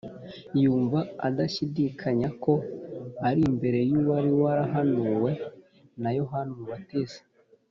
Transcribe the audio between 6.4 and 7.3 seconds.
Umubatiza.